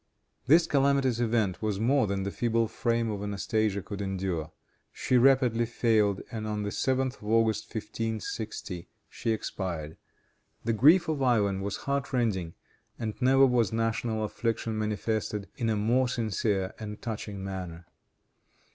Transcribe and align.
This 0.47 0.65
calamitous 0.65 1.19
event 1.19 1.61
was 1.61 1.79
more 1.79 2.07
than 2.07 2.23
the 2.23 2.31
feeble 2.31 2.67
frame 2.67 3.11
of 3.11 3.21
Anastasia 3.21 3.83
could 3.83 4.01
endure. 4.01 4.51
She 4.91 5.15
rapidly 5.15 5.67
failed, 5.67 6.23
and 6.31 6.47
on 6.47 6.63
the 6.63 6.71
7th 6.71 7.17
of 7.17 7.23
August, 7.25 7.65
1560, 7.65 8.87
she 9.07 9.29
expired. 9.29 9.97
The 10.63 10.73
grief 10.73 11.07
of 11.07 11.21
Ivan 11.21 11.61
was 11.61 11.77
heartrending, 11.85 12.55
and 12.97 13.13
never 13.21 13.45
was 13.45 13.71
national 13.71 14.23
affliction 14.23 14.75
manifested 14.75 15.47
in 15.55 15.69
a 15.69 15.75
more 15.75 16.07
sincere 16.07 16.73
and 16.79 16.99
touching 16.99 17.43
manner. 17.43 17.85